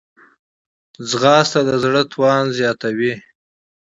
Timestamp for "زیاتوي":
2.57-3.13